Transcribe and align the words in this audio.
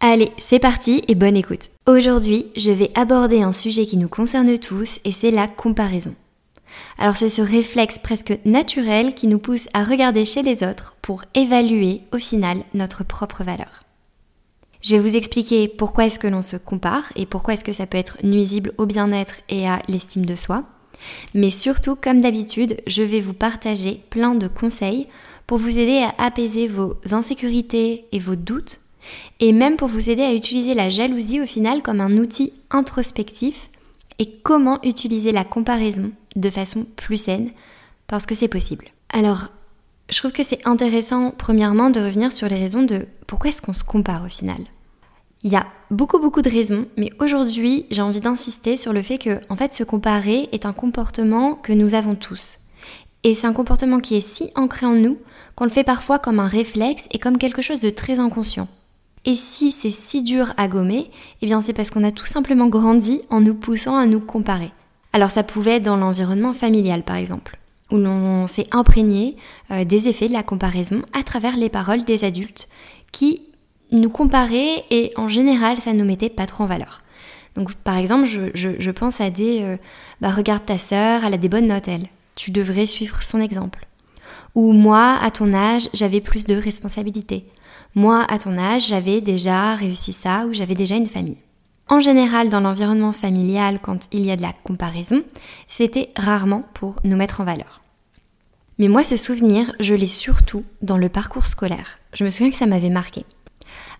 Allez, 0.00 0.30
c'est 0.38 0.60
parti 0.60 1.02
et 1.08 1.16
bonne 1.16 1.36
écoute. 1.36 1.70
Aujourd'hui, 1.88 2.46
je 2.56 2.70
vais 2.70 2.92
aborder 2.94 3.42
un 3.42 3.50
sujet 3.50 3.84
qui 3.84 3.96
nous 3.96 4.08
concerne 4.08 4.56
tous 4.56 5.00
et 5.04 5.10
c'est 5.10 5.32
la 5.32 5.48
comparaison. 5.48 6.14
Alors 6.98 7.16
c'est 7.16 7.28
ce 7.28 7.42
réflexe 7.42 7.98
presque 7.98 8.38
naturel 8.44 9.12
qui 9.14 9.26
nous 9.26 9.40
pousse 9.40 9.66
à 9.72 9.82
regarder 9.82 10.24
chez 10.24 10.42
les 10.42 10.62
autres 10.62 10.94
pour 11.02 11.24
évaluer 11.34 12.02
au 12.12 12.18
final 12.18 12.58
notre 12.74 13.02
propre 13.02 13.42
valeur. 13.42 13.82
Je 14.82 14.94
vais 14.94 15.00
vous 15.00 15.16
expliquer 15.16 15.66
pourquoi 15.66 16.06
est-ce 16.06 16.20
que 16.20 16.28
l'on 16.28 16.42
se 16.42 16.56
compare 16.56 17.12
et 17.16 17.26
pourquoi 17.26 17.54
est-ce 17.54 17.64
que 17.64 17.72
ça 17.72 17.86
peut 17.86 17.98
être 17.98 18.18
nuisible 18.22 18.74
au 18.78 18.86
bien-être 18.86 19.40
et 19.48 19.68
à 19.68 19.82
l'estime 19.88 20.26
de 20.26 20.36
soi. 20.36 20.62
Mais 21.34 21.50
surtout, 21.50 21.96
comme 21.96 22.20
d'habitude, 22.20 22.76
je 22.86 23.02
vais 23.02 23.20
vous 23.20 23.34
partager 23.34 24.00
plein 24.10 24.36
de 24.36 24.46
conseils 24.46 25.06
pour 25.48 25.58
vous 25.58 25.76
aider 25.76 26.04
à 26.04 26.24
apaiser 26.24 26.68
vos 26.68 26.94
insécurités 27.10 28.04
et 28.12 28.20
vos 28.20 28.36
doutes 28.36 28.80
et 29.40 29.52
même 29.52 29.76
pour 29.76 29.88
vous 29.88 30.10
aider 30.10 30.22
à 30.22 30.34
utiliser 30.34 30.74
la 30.74 30.90
jalousie 30.90 31.40
au 31.40 31.46
final 31.46 31.82
comme 31.82 32.00
un 32.00 32.16
outil 32.16 32.52
introspectif 32.70 33.70
et 34.18 34.30
comment 34.42 34.82
utiliser 34.82 35.32
la 35.32 35.44
comparaison 35.44 36.10
de 36.36 36.50
façon 36.50 36.86
plus 36.96 37.16
saine? 37.16 37.50
Parce 38.06 38.26
que 38.26 38.34
c'est 38.34 38.48
possible. 38.48 38.86
Alors, 39.10 39.48
je 40.10 40.18
trouve 40.18 40.32
que 40.32 40.42
c'est 40.42 40.66
intéressant 40.66 41.32
premièrement 41.36 41.90
de 41.90 42.00
revenir 42.00 42.32
sur 42.32 42.48
les 42.48 42.56
raisons 42.56 42.82
de 42.82 43.06
pourquoi 43.26 43.50
est-ce 43.50 43.62
qu'on 43.62 43.74
se 43.74 43.84
compare 43.84 44.24
au 44.24 44.28
final. 44.28 44.58
Il 45.44 45.52
y 45.52 45.56
a 45.56 45.66
beaucoup 45.90 46.18
beaucoup 46.18 46.42
de 46.42 46.50
raisons, 46.50 46.86
mais 46.96 47.10
aujourd'hui 47.20 47.86
j'ai 47.90 48.02
envie 48.02 48.20
d'insister 48.20 48.76
sur 48.76 48.92
le 48.92 49.02
fait 49.02 49.18
que 49.18 49.40
en 49.48 49.56
fait 49.56 49.72
se 49.72 49.84
comparer 49.84 50.48
est 50.50 50.66
un 50.66 50.72
comportement 50.72 51.54
que 51.54 51.72
nous 51.72 51.94
avons 51.94 52.16
tous. 52.16 52.58
Et 53.22 53.34
c'est 53.34 53.46
un 53.46 53.52
comportement 53.52 54.00
qui 54.00 54.16
est 54.16 54.20
si 54.20 54.50
ancré 54.54 54.86
en 54.86 54.94
nous 54.94 55.18
qu'on 55.54 55.64
le 55.64 55.70
fait 55.70 55.84
parfois 55.84 56.18
comme 56.18 56.40
un 56.40 56.48
réflexe 56.48 57.06
et 57.12 57.18
comme 57.18 57.38
quelque 57.38 57.62
chose 57.62 57.80
de 57.80 57.90
très 57.90 58.18
inconscient. 58.18 58.68
Et 59.28 59.34
si 59.34 59.72
c'est 59.72 59.90
si 59.90 60.22
dur 60.22 60.54
à 60.56 60.68
gommer, 60.68 61.10
eh 61.42 61.46
bien 61.46 61.60
c'est 61.60 61.74
parce 61.74 61.90
qu'on 61.90 62.02
a 62.02 62.12
tout 62.12 62.24
simplement 62.24 62.68
grandi 62.68 63.20
en 63.28 63.42
nous 63.42 63.54
poussant 63.54 63.98
à 63.98 64.06
nous 64.06 64.20
comparer. 64.20 64.70
Alors 65.12 65.30
ça 65.30 65.42
pouvait 65.42 65.72
être 65.72 65.82
dans 65.82 65.98
l'environnement 65.98 66.54
familial 66.54 67.02
par 67.02 67.16
exemple, 67.16 67.58
où 67.92 67.98
l'on 67.98 68.46
s'est 68.46 68.68
imprégné 68.70 69.36
euh, 69.70 69.84
des 69.84 70.08
effets 70.08 70.28
de 70.28 70.32
la 70.32 70.42
comparaison 70.42 71.02
à 71.12 71.24
travers 71.24 71.58
les 71.58 71.68
paroles 71.68 72.04
des 72.04 72.24
adultes 72.24 72.70
qui 73.12 73.42
nous 73.92 74.08
comparaient 74.08 74.84
et 74.90 75.12
en 75.16 75.28
général 75.28 75.78
ça 75.78 75.92
ne 75.92 75.98
nous 75.98 76.06
mettait 76.06 76.30
pas 76.30 76.46
trop 76.46 76.64
en 76.64 76.66
valeur. 76.66 77.02
Donc 77.54 77.74
par 77.74 77.98
exemple, 77.98 78.24
je, 78.26 78.90
pense 78.92 79.20
à 79.20 79.28
des 79.28 79.60
euh, 79.60 79.76
bah 80.22 80.30
regarde 80.30 80.64
ta 80.64 80.78
sœur, 80.78 81.26
elle 81.26 81.34
a 81.34 81.38
des 81.38 81.50
bonnes 81.50 81.66
notes 81.66 81.88
elle, 81.88 82.08
tu 82.34 82.50
devrais 82.50 82.86
suivre 82.86 83.22
son 83.22 83.42
exemple. 83.42 83.86
Ou 84.54 84.72
moi, 84.72 85.18
à 85.20 85.30
ton 85.30 85.52
âge, 85.52 85.90
j'avais 85.92 86.22
plus 86.22 86.46
de 86.46 86.54
responsabilités. 86.54 87.44
Moi, 87.94 88.24
à 88.28 88.38
ton 88.38 88.58
âge, 88.58 88.88
j'avais 88.88 89.20
déjà 89.20 89.74
réussi 89.74 90.12
ça 90.12 90.46
ou 90.46 90.52
j'avais 90.52 90.74
déjà 90.74 90.96
une 90.96 91.06
famille. 91.06 91.38
En 91.88 92.00
général, 92.00 92.50
dans 92.50 92.60
l'environnement 92.60 93.12
familial, 93.12 93.80
quand 93.80 94.08
il 94.12 94.26
y 94.26 94.30
a 94.30 94.36
de 94.36 94.42
la 94.42 94.52
comparaison, 94.52 95.22
c'était 95.66 96.10
rarement 96.16 96.64
pour 96.74 96.96
nous 97.04 97.16
mettre 97.16 97.40
en 97.40 97.44
valeur. 97.44 97.80
Mais 98.78 98.88
moi, 98.88 99.02
ce 99.02 99.16
souvenir, 99.16 99.72
je 99.80 99.94
l'ai 99.94 100.06
surtout 100.06 100.64
dans 100.82 100.98
le 100.98 101.08
parcours 101.08 101.46
scolaire. 101.46 101.98
Je 102.12 102.24
me 102.24 102.30
souviens 102.30 102.50
que 102.50 102.56
ça 102.56 102.66
m'avait 102.66 102.90
marqué. 102.90 103.24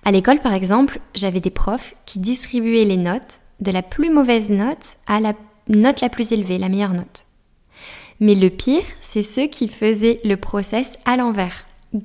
À 0.04 0.12
l'école, 0.12 0.40
par 0.40 0.54
exemple, 0.54 1.00
j'avais 1.14 1.40
des 1.40 1.50
profs 1.50 1.94
qui 2.06 2.18
distribuaient 2.18 2.84
les 2.84 2.96
notes 2.96 3.40
de 3.60 3.70
la 3.70 3.82
plus 3.82 4.10
mauvaise 4.10 4.50
note 4.50 4.96
à 5.06 5.18
la 5.18 5.32
note 5.68 6.00
la 6.00 6.08
plus 6.08 6.32
élevée, 6.32 6.58
la 6.58 6.68
meilleure 6.68 6.94
note. 6.94 7.26
Mais 8.20 8.34
le 8.34 8.50
pire, 8.50 8.84
c'est 9.00 9.22
ceux 9.22 9.46
qui 9.46 9.68
faisaient 9.68 10.20
le 10.24 10.36
process 10.36 10.98
à 11.04 11.16
l'envers. 11.16 11.64
Il 11.92 12.02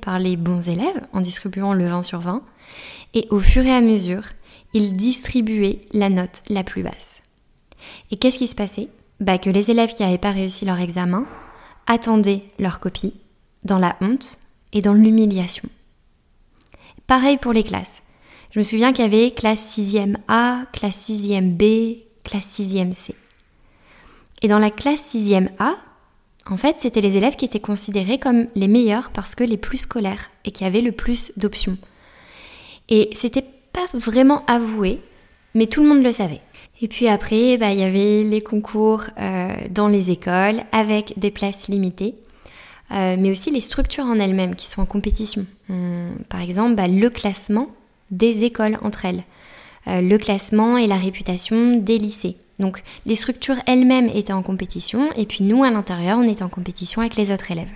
par 0.00 0.18
les 0.18 0.36
bons 0.36 0.68
élèves 0.68 1.06
en 1.12 1.20
distribuant 1.20 1.72
le 1.72 1.86
20 1.86 2.02
sur 2.02 2.20
20 2.20 2.42
et 3.14 3.26
au 3.30 3.40
fur 3.40 3.64
et 3.64 3.72
à 3.72 3.80
mesure, 3.80 4.22
il 4.74 4.92
distribuait 4.92 5.80
la 5.92 6.08
note 6.08 6.42
la 6.48 6.62
plus 6.62 6.82
basse. 6.82 7.20
Et 8.10 8.16
qu'est-ce 8.16 8.38
qui 8.38 8.46
se 8.46 8.54
passait? 8.54 8.88
Bah 9.20 9.38
Que 9.38 9.50
les 9.50 9.70
élèves 9.70 9.94
qui 9.94 10.02
n'avaient 10.02 10.18
pas 10.18 10.30
réussi 10.30 10.64
leur 10.64 10.78
examen 10.78 11.26
attendaient 11.86 12.44
leur 12.58 12.80
copie 12.80 13.14
dans 13.64 13.78
la 13.78 13.96
honte 14.00 14.38
et 14.72 14.82
dans 14.82 14.92
l'humiliation. 14.92 15.68
Pareil 17.06 17.38
pour 17.38 17.52
les 17.52 17.64
classes. 17.64 18.02
Je 18.52 18.58
me 18.58 18.64
souviens 18.64 18.92
qu'il 18.92 19.04
y 19.04 19.08
avait 19.08 19.30
classe 19.30 19.76
6e 19.76 20.16
A, 20.28 20.64
classe 20.72 21.08
6e 21.08 21.52
B, 21.52 21.98
classe 22.22 22.46
6e 22.58 22.92
C. 22.92 23.14
Et 24.42 24.48
dans 24.48 24.58
la 24.58 24.70
classe 24.70 25.14
6e 25.14 25.48
A, 25.58 25.76
en 26.50 26.56
fait, 26.56 26.76
c'était 26.78 27.00
les 27.00 27.16
élèves 27.16 27.36
qui 27.36 27.44
étaient 27.44 27.60
considérés 27.60 28.18
comme 28.18 28.46
les 28.54 28.68
meilleurs 28.68 29.10
parce 29.10 29.34
que 29.34 29.44
les 29.44 29.56
plus 29.56 29.78
scolaires 29.78 30.30
et 30.44 30.50
qui 30.50 30.64
avaient 30.64 30.80
le 30.80 30.92
plus 30.92 31.32
d'options. 31.36 31.78
Et 32.88 33.10
c'était 33.12 33.44
pas 33.72 33.86
vraiment 33.92 34.44
avoué, 34.46 35.00
mais 35.54 35.66
tout 35.66 35.82
le 35.82 35.88
monde 35.88 36.02
le 36.02 36.12
savait. 36.12 36.40
Et 36.80 36.88
puis 36.88 37.08
après, 37.08 37.56
bah, 37.58 37.72
il 37.72 37.80
y 37.80 37.84
avait 37.84 38.22
les 38.22 38.40
concours 38.40 39.04
euh, 39.18 39.52
dans 39.70 39.88
les 39.88 40.10
écoles 40.10 40.62
avec 40.72 41.18
des 41.18 41.30
places 41.30 41.68
limitées, 41.68 42.14
euh, 42.92 43.16
mais 43.18 43.30
aussi 43.30 43.50
les 43.50 43.60
structures 43.60 44.04
en 44.04 44.18
elles-mêmes 44.18 44.54
qui 44.54 44.66
sont 44.66 44.82
en 44.82 44.86
compétition. 44.86 45.44
par 46.28 46.40
exemple, 46.40 46.76
bah, 46.76 46.88
le 46.88 47.10
classement 47.10 47.68
des 48.10 48.44
écoles 48.44 48.78
entre 48.82 49.04
elles, 49.04 49.24
euh, 49.86 50.00
le 50.00 50.18
classement 50.18 50.78
et 50.78 50.86
la 50.86 50.96
réputation 50.96 51.76
des 51.76 51.98
lycées. 51.98 52.36
Donc 52.58 52.82
les 53.06 53.14
structures 53.14 53.56
elles-mêmes 53.66 54.10
étaient 54.12 54.32
en 54.32 54.42
compétition 54.42 55.10
et 55.16 55.26
puis 55.26 55.44
nous 55.44 55.64
à 55.64 55.70
l'intérieur 55.70 56.18
on 56.18 56.26
était 56.26 56.42
en 56.42 56.48
compétition 56.48 57.00
avec 57.00 57.16
les 57.16 57.32
autres 57.32 57.50
élèves. 57.50 57.70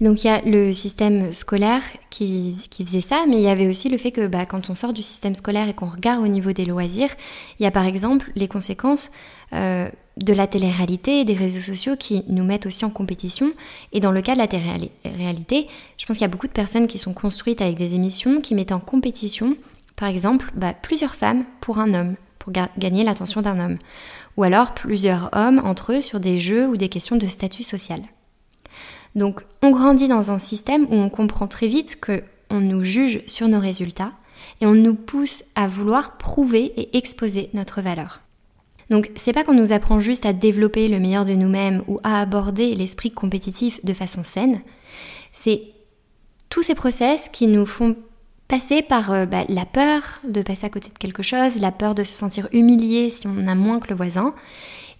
donc 0.00 0.24
il 0.24 0.26
y 0.26 0.30
a 0.30 0.40
le 0.42 0.72
système 0.72 1.32
scolaire 1.32 1.82
qui, 2.10 2.56
faisait 2.84 3.00
ça, 3.00 3.24
mais 3.28 3.36
il 3.36 3.42
y 3.42 3.48
avait 3.48 3.68
aussi 3.68 3.88
le 3.88 3.98
fait 3.98 4.10
que 4.10 4.26
bah, 4.26 4.46
quand 4.46 4.70
on 4.70 4.74
sort 4.74 4.92
du 4.92 5.02
système 5.02 5.34
scolaire 5.34 5.68
et 5.68 5.74
qu'on 5.74 5.88
regarde 5.88 6.22
au 6.22 6.28
niveau 6.28 6.52
des 6.52 6.64
loisirs, 6.64 7.10
il 7.58 7.62
y 7.62 7.66
a 7.66 7.70
par 7.70 7.84
exemple 7.84 8.30
les 8.34 8.48
conséquences 8.48 9.10
euh, 9.52 9.88
de 10.16 10.32
la 10.32 10.46
télé-réalité 10.46 11.20
et 11.20 11.24
des 11.24 11.34
réseaux 11.34 11.60
sociaux 11.60 11.96
qui 11.96 12.24
nous 12.28 12.44
mettent 12.44 12.66
aussi 12.66 12.84
en 12.84 12.90
compétition. 12.90 13.52
Et 13.92 14.00
dans 14.00 14.12
le 14.12 14.22
cas 14.22 14.34
de 14.34 14.38
la 14.38 14.46
télé-réalité, 14.46 15.66
je 15.98 16.06
pense 16.06 16.16
qu'il 16.16 16.22
y 16.22 16.26
a 16.26 16.28
beaucoup 16.28 16.46
de 16.46 16.52
personnes 16.52 16.86
qui 16.86 16.98
sont 16.98 17.14
construites 17.14 17.60
avec 17.60 17.76
des 17.76 17.94
émissions 17.94 18.40
qui 18.40 18.54
mettent 18.54 18.72
en 18.72 18.80
compétition, 18.80 19.56
par 19.96 20.08
exemple, 20.08 20.52
bah, 20.54 20.72
plusieurs 20.72 21.14
femmes 21.14 21.44
pour 21.60 21.78
un 21.78 21.94
homme 21.94 22.14
pour 22.44 22.52
gagner 22.52 23.04
l'attention 23.04 23.40
d'un 23.40 23.58
homme, 23.58 23.78
ou 24.36 24.42
alors 24.42 24.74
plusieurs 24.74 25.30
hommes 25.32 25.62
entre 25.64 25.94
eux 25.94 26.02
sur 26.02 26.20
des 26.20 26.38
jeux 26.38 26.68
ou 26.68 26.76
des 26.76 26.90
questions 26.90 27.16
de 27.16 27.26
statut 27.26 27.62
social. 27.62 28.02
Donc 29.14 29.40
on 29.62 29.70
grandit 29.70 30.08
dans 30.08 30.30
un 30.30 30.36
système 30.36 30.84
où 30.90 30.94
on 30.94 31.08
comprend 31.08 31.46
très 31.46 31.68
vite 31.68 31.98
que 31.98 32.22
on 32.50 32.60
nous 32.60 32.84
juge 32.84 33.22
sur 33.26 33.48
nos 33.48 33.60
résultats 33.60 34.12
et 34.60 34.66
on 34.66 34.74
nous 34.74 34.94
pousse 34.94 35.42
à 35.54 35.66
vouloir 35.66 36.18
prouver 36.18 36.74
et 36.76 36.96
exposer 36.98 37.48
notre 37.54 37.80
valeur. 37.80 38.20
Donc 38.90 39.10
c'est 39.16 39.32
pas 39.32 39.42
qu'on 39.42 39.54
nous 39.54 39.72
apprend 39.72 39.98
juste 39.98 40.26
à 40.26 40.34
développer 40.34 40.88
le 40.88 41.00
meilleur 41.00 41.24
de 41.24 41.32
nous-mêmes 41.32 41.82
ou 41.86 41.98
à 42.02 42.20
aborder 42.20 42.74
l'esprit 42.74 43.10
compétitif 43.10 43.82
de 43.84 43.94
façon 43.94 44.22
saine, 44.22 44.60
c'est 45.32 45.62
tous 46.50 46.62
ces 46.62 46.74
process 46.74 47.30
qui 47.30 47.46
nous 47.46 47.64
font 47.64 47.96
passer 48.48 48.82
par 48.82 49.10
euh, 49.12 49.26
bah, 49.26 49.44
la 49.48 49.64
peur 49.64 50.20
de 50.26 50.42
passer 50.42 50.66
à 50.66 50.70
côté 50.70 50.90
de 50.90 50.98
quelque 50.98 51.22
chose, 51.22 51.58
la 51.58 51.72
peur 51.72 51.94
de 51.94 52.04
se 52.04 52.12
sentir 52.14 52.48
humilié 52.52 53.10
si 53.10 53.26
on 53.26 53.46
a 53.46 53.54
moins 53.54 53.80
que 53.80 53.88
le 53.88 53.94
voisin. 53.94 54.34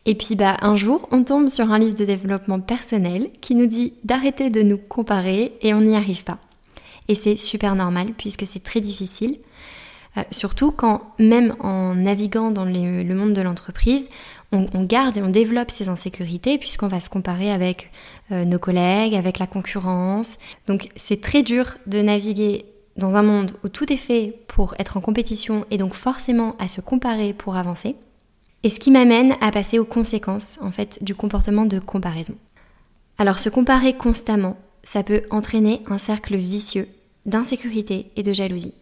Et 0.06 0.14
puis 0.14 0.34
bah, 0.34 0.56
un 0.60 0.74
jour, 0.74 1.08
on 1.10 1.24
tombe 1.24 1.48
sur 1.48 1.72
un 1.72 1.78
livre 1.78 1.96
de 1.96 2.04
développement 2.04 2.60
personnel 2.60 3.30
qui 3.40 3.54
nous 3.54 3.66
dit 3.66 3.94
d'arrêter 4.04 4.50
de 4.50 4.62
nous 4.62 4.78
comparer 4.78 5.52
et 5.62 5.72
on 5.74 5.80
n'y 5.80 5.96
arrive 5.96 6.24
pas. 6.24 6.38
Et 7.08 7.14
c'est 7.14 7.36
super 7.36 7.74
normal 7.74 8.08
puisque 8.16 8.46
c'est 8.46 8.62
très 8.62 8.80
difficile. 8.80 9.38
Euh, 10.16 10.22
surtout 10.30 10.70
quand, 10.70 11.02
même 11.18 11.56
en 11.58 11.94
naviguant 11.94 12.50
dans 12.50 12.64
le 12.64 13.14
monde 13.14 13.32
de 13.32 13.42
l'entreprise, 13.42 14.08
on, 14.52 14.84
garde 14.84 15.16
et 15.16 15.22
on 15.22 15.28
développe 15.28 15.72
ces 15.72 15.88
insécurités 15.88 16.58
puisqu'on 16.58 16.86
va 16.86 17.00
se 17.00 17.10
comparer 17.10 17.50
avec 17.50 17.90
euh, 18.30 18.44
nos 18.44 18.60
collègues, 18.60 19.16
avec 19.16 19.40
la 19.40 19.48
concurrence. 19.48 20.38
Donc 20.68 20.88
c'est 20.96 21.20
très 21.20 21.42
dur 21.42 21.76
de 21.86 22.00
naviguer 22.00 22.66
dans 22.96 23.16
un 23.16 23.22
monde 23.22 23.52
où 23.64 23.68
tout 23.68 23.92
est 23.92 23.98
fait 23.98 24.38
pour 24.48 24.74
être 24.78 24.96
en 24.96 25.00
compétition 25.00 25.64
et 25.70 25.78
donc 25.78 25.94
forcément 25.94 26.56
à 26.58 26.68
se 26.68 26.80
comparer 26.80 27.32
pour 27.32 27.56
avancer. 27.56 27.96
Et 28.62 28.68
ce 28.68 28.78
qui 28.78 28.90
m'amène 28.90 29.36
à 29.40 29.50
passer 29.50 29.78
aux 29.78 29.84
conséquences 29.84 30.58
en 30.62 30.70
fait 30.70 31.02
du 31.02 31.14
comportement 31.14 31.66
de 31.66 31.78
comparaison. 31.78 32.34
Alors 33.18 33.38
se 33.38 33.48
comparer 33.48 33.94
constamment, 33.94 34.56
ça 34.82 35.02
peut 35.02 35.22
entraîner 35.30 35.80
un 35.86 35.98
cercle 35.98 36.36
vicieux 36.36 36.88
d'insécurité 37.26 38.10
et 38.16 38.22
de 38.22 38.32
jalousie. 38.32 38.74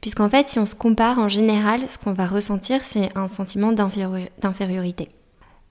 Puisqu'en 0.00 0.28
fait, 0.28 0.48
si 0.48 0.58
on 0.58 0.66
se 0.66 0.74
compare 0.74 1.18
en 1.18 1.28
général, 1.28 1.88
ce 1.88 1.98
qu'on 1.98 2.12
va 2.12 2.26
ressentir, 2.26 2.82
c'est 2.82 3.16
un 3.16 3.28
sentiment 3.28 3.72
d'infériorité. 3.72 5.08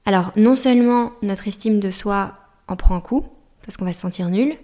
Alors, 0.06 0.32
non 0.36 0.56
seulement 0.56 1.12
notre 1.22 1.48
estime 1.48 1.80
de 1.80 1.92
soi 1.92 2.34
en 2.68 2.76
prend 2.76 2.96
un 2.96 3.02
coup, 3.02 3.26
parce 3.66 3.78
qu'on 3.78 3.86
va 3.86 3.94
se 3.94 4.00
sentir 4.00 4.30
nul, 4.30 4.56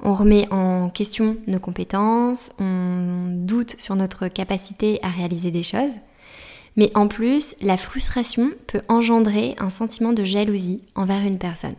on 0.00 0.14
remet 0.14 0.46
en 0.52 0.90
question 0.90 1.36
nos 1.46 1.58
compétences, 1.58 2.52
on 2.58 3.26
doute 3.34 3.76
sur 3.78 3.96
notre 3.96 4.28
capacité 4.28 4.98
à 5.02 5.08
réaliser 5.08 5.50
des 5.50 5.62
choses, 5.62 5.92
mais 6.76 6.92
en 6.94 7.08
plus, 7.08 7.56
la 7.60 7.76
frustration 7.76 8.50
peut 8.68 8.82
engendrer 8.88 9.56
un 9.58 9.70
sentiment 9.70 10.12
de 10.12 10.24
jalousie 10.24 10.82
envers 10.94 11.26
une 11.26 11.38
personne. 11.38 11.74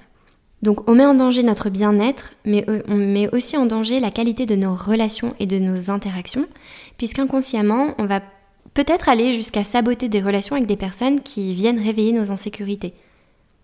Donc 0.62 0.90
on 0.90 0.96
met 0.96 1.06
en 1.06 1.14
danger 1.14 1.42
notre 1.44 1.70
bien-être, 1.70 2.34
mais 2.44 2.66
euh, 2.70 2.82
on 2.90 2.96
met 2.96 3.34
aussi 3.34 3.56
en 3.56 3.66
danger 3.66 4.02
la 4.02 4.12
qualité 4.12 4.46
de 4.46 4.56
nos 4.56 4.76
relations 4.76 5.34
et 5.40 5.46
de 5.46 5.58
nos 5.58 5.90
interactions, 5.90 6.46
puisqu'inconsciemment, 6.98 7.96
on 7.98 8.06
va 8.06 8.22
peut-être 8.74 9.08
aller 9.08 9.32
jusqu'à 9.32 9.64
saboter 9.64 10.10
des 10.10 10.22
relations 10.22 10.58
avec 10.58 10.68
des 10.68 10.76
personnes 10.76 11.22
qui 11.22 11.54
viennent 11.54 11.82
réveiller 11.82 12.12
nos 12.12 12.32
insécurités. 12.32 12.94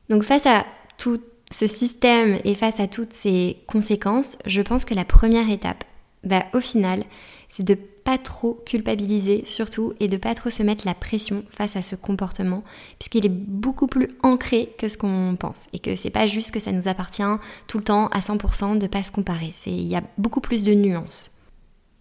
Donc 0.10 0.24
face 0.24 0.46
à 0.46 0.66
tout 0.98 1.20
ce 1.56 1.68
système 1.68 2.38
et 2.44 2.54
face 2.54 2.82
à 2.82 2.88
toutes 2.88 3.14
ces 3.14 3.60
conséquences, 3.66 4.38
je 4.46 4.62
pense 4.62 4.84
que 4.84 4.94
la 4.94 5.06
première 5.06 5.50
étape, 5.50 5.86
bah, 6.26 6.44
au 6.54 6.60
final, 6.60 7.06
c'est 7.48 7.64
de 7.64 7.76
pas 7.76 8.18
trop 8.18 8.62
culpabiliser 8.66 9.44
surtout 9.46 9.94
et 10.02 10.10
de 10.10 10.18
pas 10.18 10.36
trop 10.36 10.50
se 10.50 10.64
mettre 10.64 10.86
la 10.86 10.94
pression 10.94 11.46
face 11.50 11.78
à 11.78 11.82
ce 11.82 11.96
comportement 11.96 12.66
puisqu'il 13.00 13.26
est 13.26 13.30
beaucoup 13.30 13.88
plus 13.88 14.10
ancré 14.22 14.76
que 14.78 14.90
ce 14.90 14.98
qu'on 14.98 15.38
pense 15.40 15.62
et 15.72 15.80
que 15.80 15.96
c'est 15.96 16.10
pas 16.10 16.28
juste 16.28 16.52
que 16.52 16.60
ça 16.60 16.74
nous 16.74 16.90
appartient 16.90 17.24
tout 17.68 17.78
le 17.78 17.86
temps 17.86 18.08
à 18.08 18.20
100% 18.20 18.78
de 18.78 18.88
pas 18.88 19.02
se 19.02 19.12
comparer, 19.12 19.52
il 19.66 19.88
y 19.88 19.96
a 19.96 20.04
beaucoup 20.18 20.42
plus 20.42 20.66
de 20.66 20.74
nuances. 20.74 21.32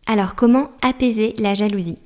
Alors 0.07 0.35
comment 0.35 0.73
apaiser 0.83 1.33
la 1.39 1.55
jalousie? 1.55 2.00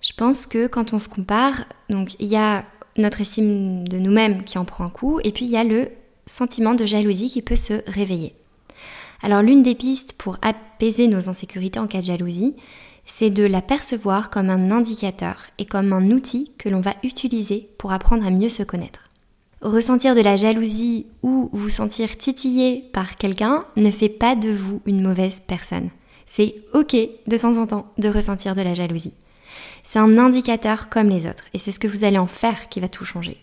Je 0.00 0.12
pense 0.12 0.46
que 0.46 0.68
quand 0.68 0.92
on 0.92 1.00
se 1.00 1.08
compare, 1.08 1.64
donc 1.90 2.14
il 2.20 2.28
y 2.28 2.36
a 2.36 2.64
notre 2.96 3.22
estime 3.22 3.88
de 3.88 3.98
nous-mêmes 3.98 4.44
qui 4.44 4.56
en 4.56 4.64
prend 4.64 4.84
un 4.84 4.90
coup 4.90 5.18
et 5.24 5.32
puis 5.32 5.46
il 5.46 5.50
y 5.50 5.56
a 5.56 5.64
le 5.64 5.90
sentiment 6.26 6.74
de 6.74 6.86
jalousie 6.86 7.30
qui 7.30 7.42
peut 7.42 7.56
se 7.56 7.82
réveiller. 7.90 8.34
Alors 9.22 9.42
l'une 9.42 9.62
des 9.62 9.74
pistes 9.74 10.12
pour 10.12 10.38
apaiser 10.42 11.08
nos 11.08 11.28
insécurités 11.28 11.78
en 11.78 11.86
cas 11.86 12.00
de 12.00 12.04
jalousie, 12.04 12.54
c'est 13.06 13.30
de 13.30 13.44
la 13.44 13.62
percevoir 13.62 14.30
comme 14.30 14.50
un 14.50 14.70
indicateur 14.70 15.46
et 15.58 15.64
comme 15.64 15.92
un 15.92 16.10
outil 16.10 16.52
que 16.58 16.68
l'on 16.68 16.80
va 16.80 16.94
utiliser 17.02 17.70
pour 17.78 17.92
apprendre 17.92 18.26
à 18.26 18.30
mieux 18.30 18.48
se 18.48 18.62
connaître. 18.62 19.10
Ressentir 19.62 20.14
de 20.14 20.20
la 20.20 20.36
jalousie 20.36 21.06
ou 21.22 21.48
vous 21.52 21.70
sentir 21.70 22.18
titillé 22.18 22.84
par 22.92 23.16
quelqu'un 23.16 23.60
ne 23.76 23.90
fait 23.90 24.10
pas 24.10 24.36
de 24.36 24.50
vous 24.50 24.82
une 24.84 25.02
mauvaise 25.02 25.40
personne. 25.46 25.90
C'est 26.26 26.56
ok 26.74 26.96
de 27.26 27.38
temps 27.38 27.56
en 27.56 27.66
temps 27.66 27.86
de 27.96 28.08
ressentir 28.08 28.54
de 28.54 28.62
la 28.62 28.74
jalousie. 28.74 29.14
C'est 29.82 30.00
un 30.00 30.18
indicateur 30.18 30.88
comme 30.88 31.08
les 31.08 31.26
autres 31.26 31.44
et 31.54 31.58
c'est 31.58 31.72
ce 31.72 31.78
que 31.78 31.88
vous 31.88 32.04
allez 32.04 32.18
en 32.18 32.26
faire 32.26 32.68
qui 32.68 32.80
va 32.80 32.88
tout 32.88 33.04
changer. 33.04 33.38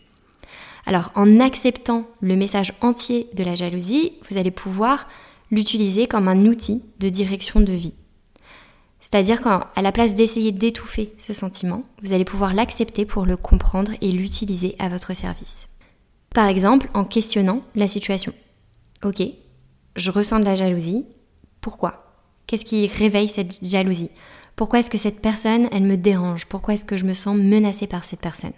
Alors 0.85 1.12
en 1.15 1.39
acceptant 1.39 2.07
le 2.21 2.35
message 2.35 2.74
entier 2.81 3.27
de 3.33 3.44
la 3.44 3.56
jalousie, 3.56 4.13
vous 4.30 4.38
allez 4.38 4.51
pouvoir 4.51 5.07
l'utiliser 5.51 6.07
comme 6.07 6.27
un 6.27 6.45
outil 6.45 6.83
de 7.00 7.09
direction 7.09 7.62
de 7.62 7.74
vie. 7.74 7.94
C'est-à-dire 9.00 9.41
qu'à 9.41 9.69
la 9.81 9.91
place 9.91 10.15
d'essayer 10.15 10.51
d'étouffer 10.51 11.13
ce 11.18 11.33
sentiment, 11.33 11.83
vous 12.01 12.13
allez 12.13 12.25
pouvoir 12.25 12.53
l'accepter 12.53 13.06
pour 13.06 13.25
le 13.25 13.38
comprendre 13.38 13.91
et 14.01 14.12
l'utiliser 14.12 14.75
à 14.80 14.89
votre 14.89 15.13
service. 15.13 15.68
Par 16.33 16.47
exemple, 16.47 16.89
en 16.94 17.06
questionnant 17.06 17.62
la 17.75 17.88
situation. 17.88 18.33
Ok, 19.03 19.21
je 19.95 20.12
ressens 20.12 20.39
de 20.39 20.45
la 20.45 20.56
jalousie. 20.56 21.06
Pourquoi? 21.62 22.15
Qu'est-ce 22.47 22.65
qui 22.65 22.88
réveille 22.88 23.29
cette 23.29 23.63
jalousie? 23.63 24.09
Pourquoi 24.56 24.79
est-ce 24.79 24.89
que 24.89 24.97
cette 24.97 25.21
personne, 25.21 25.68
elle 25.71 25.83
me 25.83 25.97
dérange? 25.97 26.45
Pourquoi 26.47 26.74
est-ce 26.74 26.86
que 26.86 26.97
je 26.97 27.06
me 27.06 27.13
sens 27.13 27.38
menacée 27.38 27.88
par 27.88 28.03
cette 28.06 28.21
personne? 28.21 28.53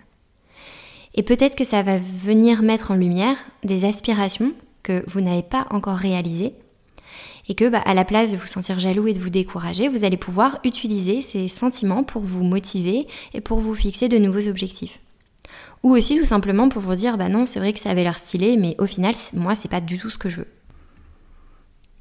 Et 1.15 1.23
peut-être 1.23 1.55
que 1.55 1.63
ça 1.63 1.81
va 1.81 1.97
venir 1.97 2.61
mettre 2.61 2.91
en 2.91 2.95
lumière 2.95 3.37
des 3.63 3.85
aspirations 3.85 4.51
que 4.83 5.03
vous 5.07 5.21
n'avez 5.21 5.43
pas 5.43 5.65
encore 5.71 5.95
réalisées 5.95 6.53
et 7.47 7.55
que 7.55 7.69
bah, 7.69 7.81
à 7.85 7.93
la 7.93 8.05
place 8.05 8.31
de 8.31 8.37
vous 8.37 8.47
sentir 8.47 8.79
jaloux 8.79 9.07
et 9.07 9.13
de 9.13 9.19
vous 9.19 9.29
décourager, 9.29 9.87
vous 9.87 10.03
allez 10.03 10.17
pouvoir 10.17 10.59
utiliser 10.63 11.21
ces 11.21 11.47
sentiments 11.47 12.03
pour 12.03 12.21
vous 12.21 12.43
motiver 12.43 13.07
et 13.33 13.41
pour 13.41 13.59
vous 13.59 13.75
fixer 13.75 14.09
de 14.09 14.17
nouveaux 14.17 14.47
objectifs. 14.47 14.99
Ou 15.83 15.95
aussi 15.95 16.17
tout 16.17 16.25
simplement 16.25 16.69
pour 16.69 16.81
vous 16.81 16.95
dire 16.95 17.17
bah 17.17 17.29
non, 17.29 17.45
c'est 17.45 17.59
vrai 17.59 17.71
que 17.71 17.79
ça 17.79 17.91
avait 17.91 18.03
l'air 18.03 18.17
stylé, 18.17 18.57
mais 18.57 18.75
au 18.79 18.85
final, 18.85 19.13
moi, 19.33 19.55
c'est 19.55 19.69
pas 19.69 19.81
du 19.81 19.97
tout 19.97 20.09
ce 20.09 20.17
que 20.17 20.29
je 20.29 20.37
veux. 20.37 20.47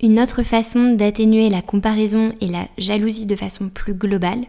Une 0.02 0.18
autre 0.18 0.42
façon 0.42 0.94
d'atténuer 0.94 1.50
la 1.50 1.62
comparaison 1.62 2.32
et 2.40 2.48
la 2.48 2.66
jalousie 2.78 3.26
de 3.26 3.36
façon 3.36 3.68
plus 3.68 3.94
globale, 3.94 4.44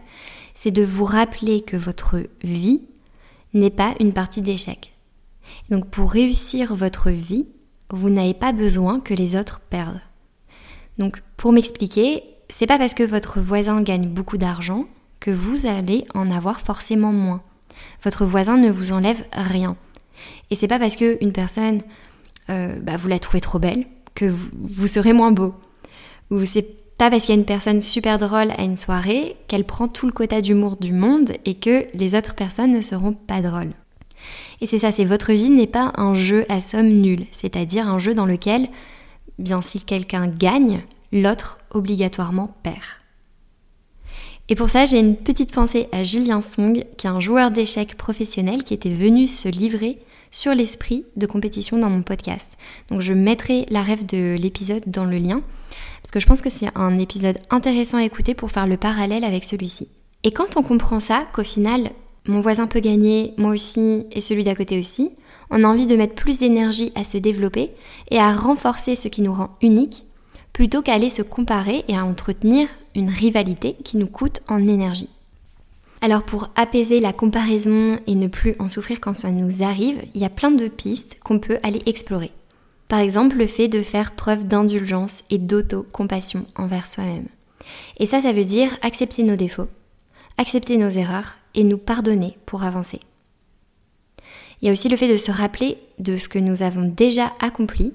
c'est 0.54 0.70
de 0.70 0.82
vous 0.82 1.04
rappeler 1.04 1.60
que 1.60 1.76
votre 1.76 2.16
vie 2.42 2.80
n'est 3.56 3.70
pas 3.70 3.94
une 4.00 4.12
partie 4.12 4.42
d'échec. 4.42 4.92
Donc 5.70 5.88
pour 5.88 6.12
réussir 6.12 6.74
votre 6.74 7.10
vie, 7.10 7.46
vous 7.90 8.10
n'avez 8.10 8.34
pas 8.34 8.52
besoin 8.52 9.00
que 9.00 9.14
les 9.14 9.36
autres 9.36 9.60
perdent. 9.60 10.00
Donc 10.98 11.22
pour 11.36 11.52
m'expliquer, 11.52 12.22
c'est 12.48 12.66
pas 12.66 12.78
parce 12.78 12.94
que 12.94 13.02
votre 13.02 13.40
voisin 13.40 13.82
gagne 13.82 14.08
beaucoup 14.08 14.38
d'argent 14.38 14.86
que 15.20 15.30
vous 15.30 15.66
allez 15.66 16.04
en 16.14 16.30
avoir 16.30 16.60
forcément 16.60 17.12
moins. 17.12 17.42
Votre 18.02 18.24
voisin 18.24 18.56
ne 18.56 18.70
vous 18.70 18.92
enlève 18.92 19.24
rien. 19.32 19.76
Et 20.50 20.54
c'est 20.54 20.68
pas 20.68 20.78
parce 20.78 20.96
que 20.96 21.18
une 21.22 21.32
personne, 21.32 21.80
euh, 22.50 22.78
bah, 22.80 22.96
vous 22.96 23.08
la 23.08 23.18
trouvez 23.18 23.40
trop 23.40 23.58
belle 23.58 23.86
que 24.14 24.24
vous, 24.24 24.86
serez 24.86 25.12
moins 25.12 25.32
beau. 25.32 25.54
Ou 26.30 26.44
c'est 26.44 26.66
pas 26.98 27.10
parce 27.10 27.24
qu'il 27.24 27.34
y 27.34 27.38
a 27.38 27.40
une 27.40 27.46
personne 27.46 27.82
super 27.82 28.18
drôle 28.18 28.52
à 28.52 28.62
une 28.62 28.76
soirée 28.76 29.36
qu'elle 29.48 29.64
prend 29.64 29.88
tout 29.88 30.06
le 30.06 30.12
quota 30.12 30.40
d'humour 30.40 30.76
du 30.76 30.92
monde 30.92 31.32
et 31.44 31.54
que 31.54 31.86
les 31.94 32.14
autres 32.14 32.34
personnes 32.34 32.70
ne 32.70 32.80
seront 32.80 33.12
pas 33.12 33.42
drôles. 33.42 33.72
Et 34.60 34.66
c'est 34.66 34.78
ça, 34.78 34.90
c'est 34.90 35.04
votre 35.04 35.32
vie 35.32 35.50
n'est 35.50 35.66
pas 35.66 35.92
un 35.96 36.14
jeu 36.14 36.46
à 36.48 36.60
somme 36.60 36.88
nulle, 36.88 37.26
c'est-à-dire 37.30 37.88
un 37.88 37.98
jeu 37.98 38.14
dans 38.14 38.26
lequel 38.26 38.68
bien 39.38 39.60
si 39.60 39.80
quelqu'un 39.80 40.26
gagne, 40.26 40.82
l'autre 41.12 41.58
obligatoirement 41.70 42.54
perd. 42.62 42.76
Et 44.48 44.54
pour 44.54 44.70
ça, 44.70 44.84
j'ai 44.84 45.00
une 45.00 45.16
petite 45.16 45.52
pensée 45.52 45.88
à 45.92 46.04
Julien 46.04 46.40
Song, 46.40 46.84
qui 46.96 47.06
est 47.06 47.10
un 47.10 47.20
joueur 47.20 47.50
d'échecs 47.50 47.96
professionnel 47.96 48.62
qui 48.62 48.74
était 48.74 48.90
venu 48.90 49.26
se 49.26 49.48
livrer 49.48 49.98
sur 50.30 50.54
l'esprit 50.54 51.04
de 51.16 51.26
compétition 51.26 51.78
dans 51.78 51.90
mon 51.90 52.02
podcast. 52.02 52.56
Donc 52.90 53.00
je 53.00 53.12
mettrai 53.12 53.66
la 53.70 53.82
rêve 53.82 54.06
de 54.06 54.36
l'épisode 54.36 54.82
dans 54.86 55.04
le 55.04 55.18
lien, 55.18 55.42
parce 56.02 56.10
que 56.10 56.20
je 56.20 56.26
pense 56.26 56.42
que 56.42 56.50
c'est 56.50 56.68
un 56.74 56.98
épisode 56.98 57.38
intéressant 57.50 57.98
à 57.98 58.04
écouter 58.04 58.34
pour 58.34 58.50
faire 58.50 58.66
le 58.66 58.76
parallèle 58.76 59.24
avec 59.24 59.44
celui-ci. 59.44 59.88
Et 60.24 60.30
quand 60.30 60.56
on 60.56 60.62
comprend 60.62 61.00
ça, 61.00 61.26
qu'au 61.32 61.44
final, 61.44 61.90
mon 62.26 62.40
voisin 62.40 62.66
peut 62.66 62.80
gagner, 62.80 63.34
moi 63.36 63.52
aussi, 63.52 64.06
et 64.10 64.20
celui 64.20 64.44
d'à 64.44 64.54
côté 64.54 64.78
aussi, 64.78 65.12
on 65.50 65.62
a 65.62 65.68
envie 65.68 65.86
de 65.86 65.96
mettre 65.96 66.14
plus 66.14 66.40
d'énergie 66.40 66.92
à 66.94 67.04
se 67.04 67.18
développer 67.18 67.70
et 68.10 68.18
à 68.18 68.32
renforcer 68.32 68.96
ce 68.96 69.08
qui 69.08 69.22
nous 69.22 69.32
rend 69.32 69.56
unique, 69.62 70.04
plutôt 70.52 70.82
qu'à 70.82 70.94
aller 70.94 71.10
se 71.10 71.22
comparer 71.22 71.84
et 71.88 71.96
à 71.96 72.04
entretenir 72.04 72.68
une 72.94 73.10
rivalité 73.10 73.76
qui 73.84 73.96
nous 73.96 74.08
coûte 74.08 74.40
en 74.48 74.66
énergie. 74.66 75.10
Alors 76.00 76.22
pour 76.22 76.50
apaiser 76.56 77.00
la 77.00 77.12
comparaison 77.12 77.98
et 78.06 78.14
ne 78.14 78.26
plus 78.26 78.54
en 78.58 78.68
souffrir 78.68 79.00
quand 79.00 79.14
ça 79.14 79.30
nous 79.30 79.62
arrive, 79.62 80.02
il 80.14 80.20
y 80.20 80.24
a 80.24 80.30
plein 80.30 80.50
de 80.50 80.68
pistes 80.68 81.18
qu'on 81.24 81.38
peut 81.38 81.58
aller 81.62 81.82
explorer. 81.86 82.32
Par 82.88 83.00
exemple, 83.00 83.36
le 83.36 83.46
fait 83.46 83.68
de 83.68 83.82
faire 83.82 84.12
preuve 84.12 84.46
d'indulgence 84.46 85.24
et 85.30 85.38
d'auto-compassion 85.38 86.46
envers 86.56 86.86
soi-même. 86.86 87.26
Et 87.98 88.06
ça, 88.06 88.20
ça 88.20 88.32
veut 88.32 88.44
dire 88.44 88.76
accepter 88.82 89.24
nos 89.24 89.36
défauts, 89.36 89.68
accepter 90.38 90.76
nos 90.76 90.90
erreurs 90.90 91.34
et 91.54 91.64
nous 91.64 91.78
pardonner 91.78 92.36
pour 92.46 92.62
avancer. 92.62 93.00
Il 94.60 94.66
y 94.66 94.68
a 94.68 94.72
aussi 94.72 94.88
le 94.88 94.96
fait 94.96 95.12
de 95.12 95.16
se 95.16 95.32
rappeler 95.32 95.78
de 95.98 96.16
ce 96.16 96.28
que 96.28 96.38
nous 96.38 96.62
avons 96.62 96.86
déjà 96.86 97.32
accompli 97.40 97.92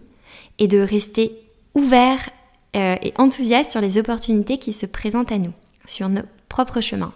et 0.60 0.68
de 0.68 0.80
rester 0.80 1.32
ouvert 1.74 2.30
euh, 2.76 2.96
et 3.02 3.14
enthousiaste 3.18 3.72
sur 3.72 3.82
les 3.82 3.98
opportunités 3.98 4.58
qui 4.58 4.74
se 4.74 4.86
présentent 4.86 5.32
à 5.32 5.38
nous, 5.38 5.54
sur 5.86 6.10
nos 6.10 6.24
propres 6.50 6.82
chemins. 6.82 7.14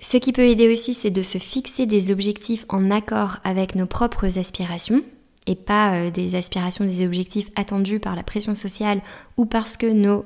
Ce 0.00 0.16
qui 0.16 0.32
peut 0.32 0.46
aider 0.46 0.72
aussi, 0.72 0.92
c'est 0.92 1.10
de 1.10 1.22
se 1.22 1.38
fixer 1.38 1.86
des 1.86 2.10
objectifs 2.10 2.64
en 2.68 2.90
accord 2.90 3.38
avec 3.44 3.74
nos 3.74 3.86
propres 3.86 4.38
aspirations 4.38 5.02
et 5.46 5.54
pas 5.54 5.94
euh, 5.94 6.10
des 6.10 6.34
aspirations, 6.34 6.84
des 6.84 7.04
objectifs 7.04 7.50
attendus 7.54 8.00
par 8.00 8.16
la 8.16 8.22
pression 8.22 8.54
sociale 8.54 9.02
ou 9.36 9.46
parce 9.46 9.76
que 9.76 9.86
nos, 9.86 10.24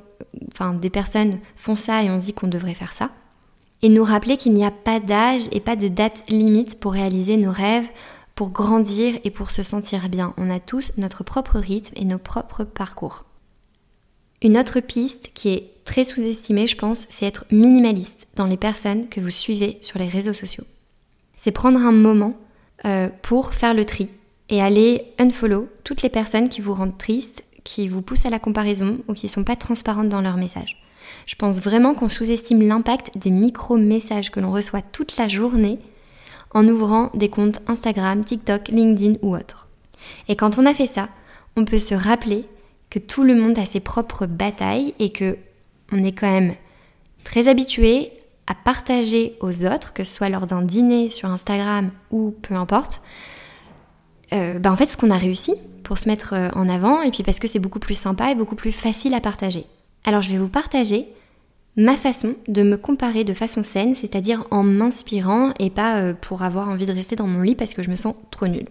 enfin, 0.52 0.74
des 0.74 0.90
personnes 0.90 1.38
font 1.56 1.76
ça 1.76 2.02
et 2.02 2.10
on 2.10 2.16
dit 2.16 2.32
qu'on 2.32 2.48
devrait 2.48 2.74
faire 2.74 2.92
ça. 2.92 3.10
Et 3.82 3.88
nous 3.88 4.04
rappeler 4.04 4.36
qu'il 4.36 4.54
n'y 4.54 4.64
a 4.64 4.70
pas 4.70 5.00
d'âge 5.00 5.48
et 5.52 5.60
pas 5.60 5.76
de 5.76 5.88
date 5.88 6.24
limite 6.28 6.80
pour 6.80 6.92
réaliser 6.92 7.36
nos 7.36 7.52
rêves, 7.52 7.86
pour 8.34 8.50
grandir 8.50 9.18
et 9.24 9.30
pour 9.30 9.50
se 9.50 9.62
sentir 9.62 10.08
bien. 10.08 10.34
On 10.36 10.50
a 10.50 10.60
tous 10.60 10.92
notre 10.96 11.24
propre 11.24 11.58
rythme 11.58 11.94
et 11.96 12.04
nos 12.04 12.18
propres 12.18 12.64
parcours. 12.64 13.24
Une 14.42 14.56
autre 14.56 14.80
piste 14.80 15.32
qui 15.34 15.48
est 15.50 15.70
très 15.88 16.04
sous-estimée, 16.04 16.66
je 16.66 16.76
pense, 16.76 17.06
c'est 17.08 17.24
être 17.24 17.46
minimaliste 17.50 18.28
dans 18.36 18.44
les 18.44 18.58
personnes 18.58 19.08
que 19.08 19.20
vous 19.20 19.30
suivez 19.30 19.78
sur 19.80 19.98
les 19.98 20.06
réseaux 20.06 20.34
sociaux. 20.34 20.64
C'est 21.34 21.50
prendre 21.50 21.80
un 21.80 21.92
moment 21.92 22.36
euh, 22.84 23.08
pour 23.22 23.54
faire 23.54 23.72
le 23.72 23.86
tri 23.86 24.10
et 24.50 24.60
aller 24.60 25.14
unfollow 25.18 25.66
toutes 25.84 26.02
les 26.02 26.10
personnes 26.10 26.50
qui 26.50 26.60
vous 26.60 26.74
rendent 26.74 26.98
triste, 26.98 27.42
qui 27.64 27.88
vous 27.88 28.02
poussent 28.02 28.26
à 28.26 28.30
la 28.30 28.38
comparaison 28.38 28.98
ou 29.08 29.14
qui 29.14 29.26
ne 29.26 29.30
sont 29.30 29.44
pas 29.44 29.56
transparentes 29.56 30.10
dans 30.10 30.20
leurs 30.20 30.36
messages. 30.36 30.78
Je 31.24 31.36
pense 31.36 31.58
vraiment 31.58 31.94
qu'on 31.94 32.10
sous-estime 32.10 32.68
l'impact 32.68 33.16
des 33.16 33.30
micro-messages 33.30 34.30
que 34.30 34.40
l'on 34.40 34.52
reçoit 34.52 34.82
toute 34.82 35.16
la 35.16 35.26
journée 35.26 35.78
en 36.50 36.68
ouvrant 36.68 37.10
des 37.14 37.30
comptes 37.30 37.60
Instagram, 37.66 38.26
TikTok, 38.26 38.68
LinkedIn 38.68 39.14
ou 39.22 39.34
autres. 39.34 39.68
Et 40.28 40.36
quand 40.36 40.58
on 40.58 40.66
a 40.66 40.74
fait 40.74 40.86
ça, 40.86 41.08
on 41.56 41.64
peut 41.64 41.78
se 41.78 41.94
rappeler 41.94 42.44
que 42.90 42.98
tout 42.98 43.24
le 43.24 43.34
monde 43.34 43.58
a 43.58 43.64
ses 43.64 43.80
propres 43.80 44.26
batailles 44.26 44.92
et 44.98 45.08
que 45.08 45.38
on 45.92 46.02
est 46.04 46.12
quand 46.12 46.30
même 46.30 46.54
très 47.24 47.48
habitué 47.48 48.12
à 48.46 48.54
partager 48.54 49.34
aux 49.40 49.66
autres, 49.66 49.92
que 49.92 50.04
ce 50.04 50.14
soit 50.14 50.28
lors 50.28 50.46
d'un 50.46 50.62
dîner 50.62 51.10
sur 51.10 51.30
Instagram 51.30 51.90
ou 52.10 52.34
peu 52.42 52.54
importe, 52.54 53.00
euh, 54.32 54.58
bah 54.58 54.72
en 54.72 54.76
fait 54.76 54.86
ce 54.86 54.96
qu'on 54.96 55.10
a 55.10 55.16
réussi 55.16 55.54
pour 55.84 55.98
se 55.98 56.08
mettre 56.08 56.34
euh, 56.34 56.48
en 56.54 56.68
avant 56.68 57.02
et 57.02 57.10
puis 57.10 57.22
parce 57.22 57.38
que 57.38 57.48
c'est 57.48 57.58
beaucoup 57.58 57.78
plus 57.78 57.94
sympa 57.94 58.30
et 58.30 58.34
beaucoup 58.34 58.56
plus 58.56 58.72
facile 58.72 59.14
à 59.14 59.20
partager. 59.20 59.66
Alors 60.04 60.22
je 60.22 60.30
vais 60.30 60.38
vous 60.38 60.48
partager 60.48 61.06
ma 61.76 61.94
façon 61.94 62.34
de 62.48 62.62
me 62.62 62.76
comparer 62.76 63.24
de 63.24 63.34
façon 63.34 63.62
saine, 63.62 63.94
c'est-à-dire 63.94 64.44
en 64.50 64.62
m'inspirant 64.62 65.52
et 65.58 65.70
pas 65.70 65.98
euh, 65.98 66.14
pour 66.14 66.42
avoir 66.42 66.68
envie 66.68 66.86
de 66.86 66.92
rester 66.92 67.16
dans 67.16 67.26
mon 67.26 67.42
lit 67.42 67.54
parce 67.54 67.74
que 67.74 67.82
je 67.82 67.90
me 67.90 67.96
sens 67.96 68.14
trop 68.30 68.48
nulle. 68.48 68.68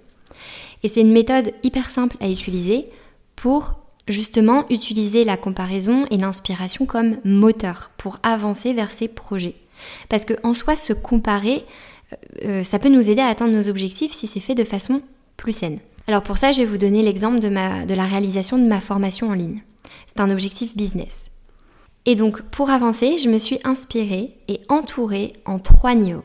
Et 0.83 0.88
c'est 0.88 1.01
une 1.01 1.12
méthode 1.12 1.53
hyper 1.63 1.89
simple 1.89 2.17
à 2.19 2.29
utiliser 2.29 2.88
pour 3.36 3.75
justement 4.07 4.65
utiliser 4.69 5.23
la 5.23 5.37
comparaison 5.37 6.05
et 6.11 6.17
l'inspiration 6.17 6.85
comme 6.85 7.17
moteur 7.23 7.91
pour 7.97 8.17
avancer 8.23 8.73
vers 8.73 8.91
ses 8.91 9.07
projets. 9.07 9.55
Parce 10.09 10.25
qu'en 10.25 10.53
soi, 10.53 10.75
se 10.75 10.93
comparer, 10.93 11.65
euh, 12.45 12.63
ça 12.63 12.79
peut 12.79 12.89
nous 12.89 13.09
aider 13.09 13.21
à 13.21 13.27
atteindre 13.27 13.53
nos 13.53 13.69
objectifs 13.69 14.13
si 14.13 14.27
c'est 14.27 14.39
fait 14.39 14.55
de 14.55 14.63
façon 14.63 15.01
plus 15.35 15.53
saine. 15.53 15.79
Alors 16.07 16.23
pour 16.23 16.37
ça, 16.37 16.51
je 16.51 16.59
vais 16.59 16.65
vous 16.65 16.77
donner 16.77 17.03
l'exemple 17.03 17.39
de 17.39 17.47
la 17.93 18.05
réalisation 18.05 18.57
de 18.57 18.67
ma 18.67 18.79
formation 18.79 19.29
en 19.29 19.33
ligne. 19.33 19.61
C'est 20.07 20.21
un 20.21 20.29
objectif 20.29 20.75
business. 20.75 21.29
Et 22.05 22.15
donc, 22.15 22.41
pour 22.41 22.69
avancer, 22.69 23.17
je 23.17 23.27
me 23.27 23.37
suis 23.37 23.59
inspirée 23.65 24.33
et 24.47 24.61
entourée 24.69 25.33
en 25.45 25.59
trois 25.59 25.93
niveaux. 25.93 26.23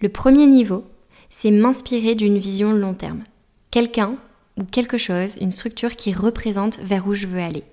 Le 0.00 0.08
premier 0.08 0.46
niveau, 0.46 0.84
c'est 1.28 1.50
m'inspirer 1.50 2.14
d'une 2.14 2.38
vision 2.38 2.72
long 2.72 2.94
terme. 2.94 3.24
Quelqu'un 3.70 4.16
quelque 4.64 4.98
chose, 4.98 5.36
une 5.40 5.50
structure 5.50 5.96
qui 5.96 6.12
représente 6.12 6.78
vers 6.80 7.06
où 7.06 7.14
je 7.14 7.26
veux 7.26 7.40
aller 7.40 7.64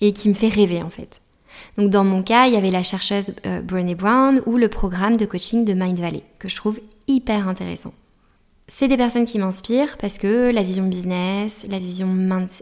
et 0.00 0.12
qui 0.12 0.28
me 0.28 0.34
fait 0.34 0.48
rêver 0.48 0.82
en 0.82 0.90
fait. 0.90 1.20
Donc 1.76 1.90
dans 1.90 2.04
mon 2.04 2.22
cas, 2.22 2.46
il 2.46 2.54
y 2.54 2.56
avait 2.56 2.70
la 2.70 2.82
chercheuse 2.82 3.34
euh, 3.46 3.60
Brené 3.62 3.94
Brown 3.94 4.40
ou 4.46 4.56
le 4.56 4.68
programme 4.68 5.16
de 5.16 5.26
coaching 5.26 5.64
de 5.64 5.74
Mind 5.74 5.98
Valley 5.98 6.22
que 6.38 6.48
je 6.48 6.56
trouve 6.56 6.80
hyper 7.06 7.48
intéressant. 7.48 7.92
C'est 8.70 8.86
des 8.86 8.98
personnes 8.98 9.24
qui 9.24 9.38
m'inspirent 9.38 9.96
parce 9.96 10.18
que 10.18 10.52
la 10.52 10.62
vision 10.62 10.84
business, 10.86 11.64
la 11.70 11.78
vision 11.78 12.08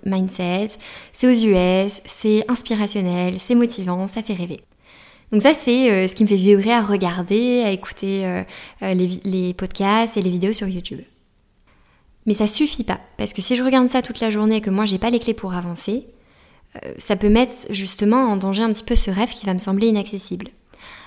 mindset, 0.05 0.71
c'est 1.13 1.27
aux 1.27 1.47
US, 1.47 2.01
c'est 2.05 2.45
inspirationnel, 2.49 3.41
c'est 3.41 3.57
motivant, 3.57 4.07
ça 4.07 4.23
fait 4.23 4.35
rêver. 4.35 4.61
Donc 5.33 5.43
ça, 5.43 5.53
c'est 5.53 5.91
euh, 5.91 6.09
ce 6.09 6.15
qui 6.15 6.23
me 6.23 6.29
fait 6.29 6.37
vibrer 6.37 6.73
à 6.73 6.83
regarder, 6.83 7.63
à 7.63 7.71
écouter 7.71 8.25
euh, 8.25 8.43
euh, 8.83 8.95
les, 8.95 9.55
podcasts 9.55 10.17
et 10.17 10.23
les 10.23 10.31
vidéos 10.31 10.53
sur 10.53 10.69
YouTube. 10.69 11.01
Mais 12.26 12.35
ça 12.35 12.47
suffit 12.47 12.85
pas, 12.85 13.00
parce 13.18 13.33
que 13.33 13.40
si 13.40 13.56
je 13.56 13.62
regarde 13.62 13.88
ça 13.88 14.02
toute 14.02 14.21
la 14.21 14.30
journée 14.30 14.56
et 14.56 14.61
que 14.61 14.71
moi 14.71 14.85
j'ai 14.85 14.99
pas 14.99 15.11
les 15.11 15.21
clés 15.21 15.35
pour 15.35 15.54
avancer, 15.54 16.06
ça 16.99 17.16
peut 17.16 17.28
mettre 17.28 17.54
justement 17.71 18.28
en 18.28 18.37
danger 18.37 18.62
un 18.62 18.73
petit 18.73 18.85
peu 18.85 18.97
ce 18.97 19.11
rêve 19.11 19.30
qui 19.30 19.47
va 19.47 19.54
me 19.54 19.59
sembler 19.59 19.88
inaccessible. 19.88 20.49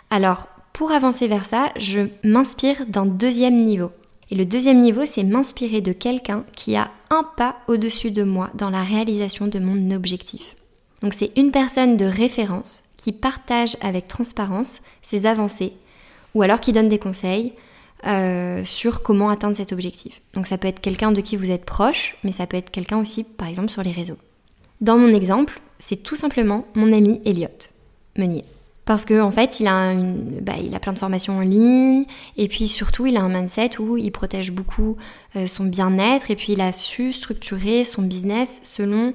Alors, 0.10 0.48
pour 0.74 0.92
avancer 0.92 1.28
vers 1.28 1.46
ça, 1.46 1.70
je 1.78 2.08
m'inspire 2.24 2.86
d'un 2.88 3.06
deuxième 3.06 3.58
niveau. 3.58 3.92
Et 4.32 4.36
le 4.36 4.46
deuxième 4.46 4.80
niveau, 4.80 5.06
c'est 5.06 5.24
m'inspirer 5.24 5.82
de 5.82 5.92
quelqu'un 5.92 6.44
qui 6.56 6.76
a 6.76 6.90
un 7.10 7.24
pas 7.24 7.58
au-dessus 7.68 8.12
de 8.12 8.24
moi 8.24 8.50
dans 8.54 8.70
la 8.70 8.84
réalisation 8.84 9.48
de 9.48 9.60
mon 9.60 9.92
objectif. 9.92 10.56
Donc 11.02 11.14
c'est 11.14 11.32
une 11.36 11.52
personne 11.52 11.98
de 11.98 12.06
référence 12.06 12.84
qui 12.98 13.12
partage 13.12 13.76
avec 13.82 14.08
transparence 14.08 14.82
ses 15.02 15.26
avancées 15.26 15.74
ou 16.36 16.44
alors 16.44 16.60
qui 16.60 16.74
donne 16.74 16.90
des 16.90 17.00
conseils 17.00 17.54
euh, 18.06 18.64
sur 18.66 19.02
comment 19.02 19.30
atteindre 19.30 19.56
cet 19.56 19.74
objectif. 19.74 20.22
Donc 20.34 20.48
ça 20.48 20.58
peut 20.58 20.68
être 20.68 20.80
quelqu'un 20.80 21.12
de 21.12 21.22
qui 21.22 21.36
vous 21.36 21.52
êtes 21.52 21.66
proche, 21.66 22.16
mais 22.24 22.32
ça 22.32 22.48
peut 22.48 22.58
être 22.58 22.72
quelqu'un 22.72 22.98
aussi 22.98 23.24
par 23.24 23.48
exemple 23.48 23.70
sur 23.70 23.84
les 23.84 23.92
réseaux. 23.92 24.18
Dans 24.82 24.98
mon 24.98 25.10
exemple, 25.10 25.62
c'est 25.80 26.04
tout 26.04 26.16
simplement 26.16 26.66
mon 26.76 26.92
ami 26.92 27.22
Elliot 27.26 27.48
Meunier 28.18 28.46
parce 28.90 29.06
qu'en 29.06 29.28
en 29.28 29.30
fait, 29.30 29.60
il 29.60 29.68
a, 29.68 29.92
une, 29.92 30.40
bah, 30.42 30.56
il 30.60 30.74
a 30.74 30.80
plein 30.80 30.94
de 30.94 30.98
formations 30.98 31.38
en 31.38 31.42
ligne, 31.42 32.06
et 32.38 32.48
puis 32.48 32.68
surtout, 32.68 33.06
il 33.06 33.18
a 33.18 33.22
un 33.22 33.30
mindset 33.30 33.80
où 33.80 33.98
il 33.98 34.12
protège 34.12 34.52
beaucoup 34.52 34.98
euh, 35.36 35.46
son 35.46 35.66
bien-être, 35.66 36.32
et 36.32 36.36
puis 36.36 36.54
il 36.54 36.62
a 36.62 36.72
su 36.72 37.14
structurer 37.14 37.86
son 37.86 38.02
business 38.02 38.60
selon 38.64 39.14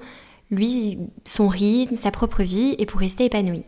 lui, 0.53 0.99
son 1.25 1.49
rythme, 1.49 1.97
sa 1.97 2.13
propre 2.13 2.45
vie, 2.45 2.77
et 2.79 2.87
pour 2.87 3.01
rester 3.01 3.25
épanoui. 3.25 3.65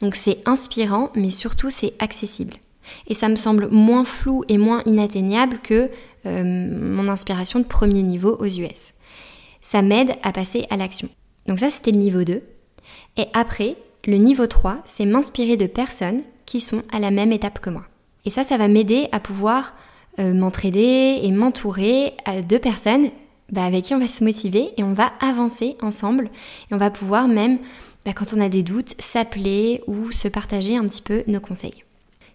Donc 0.00 0.14
c'est 0.14 0.38
inspirant, 0.46 1.10
mais 1.16 1.30
surtout 1.30 1.68
c'est 1.68 1.94
accessible. 1.98 2.54
Et 3.06 3.14
ça 3.14 3.28
me 3.28 3.36
semble 3.36 3.68
moins 3.68 4.04
flou 4.04 4.44
et 4.48 4.58
moins 4.58 4.82
inatteignable 4.86 5.58
que 5.62 5.90
euh, 6.26 6.44
mon 6.44 7.08
inspiration 7.08 7.58
de 7.60 7.64
premier 7.64 8.02
niveau 8.02 8.36
aux 8.38 8.46
US. 8.46 8.92
Ça 9.60 9.82
m'aide 9.82 10.12
à 10.22 10.32
passer 10.32 10.64
à 10.70 10.76
l'action. 10.76 11.08
Donc 11.46 11.58
ça, 11.58 11.70
c'était 11.70 11.92
le 11.92 11.98
niveau 11.98 12.24
2. 12.24 12.42
Et 13.16 13.26
après, 13.32 13.76
le 14.06 14.16
niveau 14.16 14.46
3, 14.46 14.78
c'est 14.84 15.06
m'inspirer 15.06 15.56
de 15.56 15.66
personnes 15.66 16.22
qui 16.46 16.60
sont 16.60 16.82
à 16.92 16.98
la 16.98 17.10
même 17.10 17.32
étape 17.32 17.60
que 17.60 17.70
moi. 17.70 17.84
Et 18.24 18.30
ça, 18.30 18.44
ça 18.44 18.56
va 18.56 18.68
m'aider 18.68 19.08
à 19.12 19.20
pouvoir 19.20 19.74
euh, 20.18 20.34
m'entraider 20.34 21.20
et 21.22 21.30
m'entourer 21.30 22.14
euh, 22.28 22.42
de 22.42 22.58
personnes 22.58 23.10
bah, 23.50 23.64
avec 23.64 23.84
qui 23.84 23.94
on 23.94 23.98
va 23.98 24.08
se 24.08 24.24
motiver 24.24 24.70
et 24.76 24.82
on 24.82 24.92
va 24.92 25.12
avancer 25.20 25.76
ensemble. 25.82 26.30
Et 26.70 26.74
on 26.74 26.78
va 26.78 26.90
pouvoir 26.90 27.28
même, 27.28 27.58
bah, 28.04 28.12
quand 28.14 28.32
on 28.34 28.40
a 28.40 28.48
des 28.48 28.62
doutes, 28.62 28.94
s'appeler 28.98 29.82
ou 29.86 30.10
se 30.10 30.28
partager 30.28 30.76
un 30.76 30.84
petit 30.86 31.02
peu 31.02 31.24
nos 31.26 31.40
conseils. 31.40 31.84